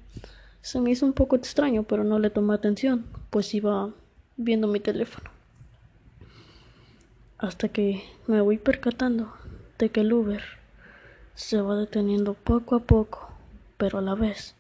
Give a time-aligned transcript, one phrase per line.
[0.63, 3.91] Se me hizo un poco extraño, pero no le tomé atención, pues iba
[4.39, 5.29] viendo mi teléfono.
[7.37, 9.31] Hasta que me voy percatando
[9.79, 10.43] de que el Uber
[11.35, 13.29] se va deteniendo poco a poco,
[13.77, 14.55] pero a la vez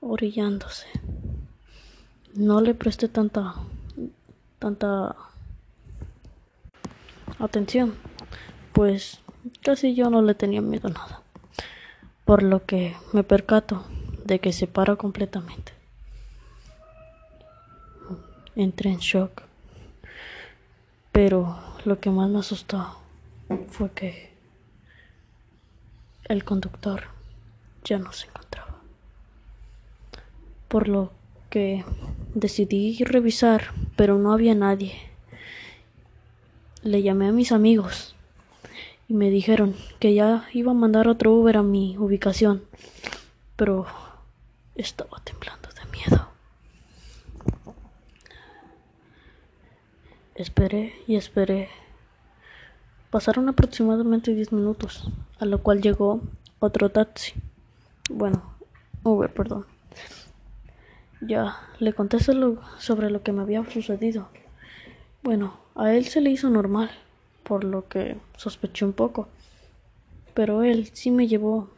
[0.00, 0.88] orillándose.
[2.34, 3.54] No le presté tanta
[4.58, 5.14] tanta
[7.38, 7.94] atención,
[8.72, 9.20] pues
[9.62, 11.22] casi yo no le tenía miedo a nada
[12.24, 13.84] por lo que me percato
[14.24, 15.72] de que se para completamente.
[18.54, 19.42] Entré en shock,
[21.10, 22.98] pero lo que más me asustó
[23.68, 24.30] fue que
[26.24, 27.04] el conductor
[27.84, 28.76] ya no se encontraba.
[30.68, 31.12] Por lo
[31.50, 31.84] que
[32.34, 34.94] decidí revisar, pero no había nadie.
[36.82, 38.14] Le llamé a mis amigos
[39.12, 42.62] me dijeron que ya iba a mandar otro Uber a mi ubicación,
[43.56, 43.84] pero
[44.74, 46.28] estaba temblando de miedo.
[50.34, 51.68] Esperé y esperé.
[53.10, 55.04] Pasaron aproximadamente 10 minutos,
[55.38, 56.22] a lo cual llegó
[56.58, 57.34] otro taxi.
[58.08, 58.42] Bueno,
[59.02, 59.66] Uber, perdón.
[61.20, 64.30] Ya le conté sobre lo que me había sucedido.
[65.22, 66.90] Bueno, a él se le hizo normal
[67.42, 69.28] por lo que sospeché un poco.
[70.34, 71.70] Pero él sí me llevó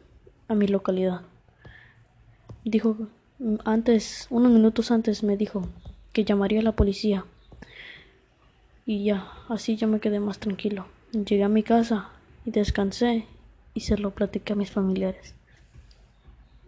[0.49, 1.23] a mi localidad.
[2.65, 2.97] Dijo
[3.65, 5.69] antes, unos minutos antes me dijo
[6.13, 7.25] que llamaría a la policía.
[8.87, 10.87] Y ya, así ya me quedé más tranquilo.
[11.13, 12.11] Llegué a mi casa
[12.45, 13.27] y descansé
[13.73, 15.35] y se lo platiqué a mis familiares.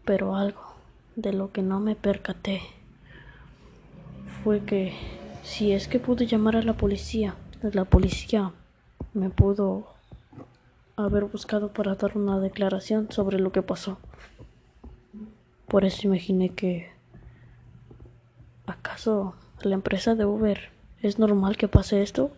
[0.05, 0.75] Pero algo
[1.15, 2.63] de lo que no me percaté
[4.43, 4.95] fue que
[5.43, 8.53] si es que pude llamar a la policía, la policía
[9.17, 9.87] me pudo
[10.95, 13.99] haber buscado para dar una declaración sobre lo que pasó.
[15.67, 16.91] Por eso imaginé que
[18.67, 20.71] ¿acaso la empresa de Uber
[21.03, 22.31] es normal que pase esto?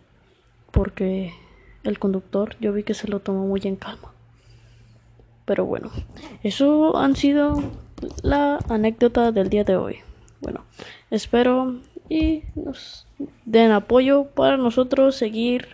[0.71, 1.33] Porque
[1.83, 4.13] el conductor yo vi que se lo tomó muy en calma.
[5.45, 5.91] Pero bueno,
[6.43, 7.61] eso han sido
[8.21, 9.97] la anécdota del día de hoy.
[10.41, 10.63] Bueno,
[11.11, 13.05] espero y nos
[13.45, 15.67] den apoyo para nosotros seguir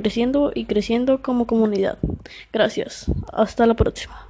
[0.00, 1.98] creciendo y creciendo como comunidad.
[2.52, 3.06] Gracias.
[3.32, 4.27] Hasta la próxima.